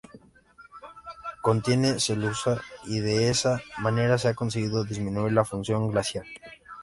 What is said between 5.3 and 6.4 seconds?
la fusión glaciar.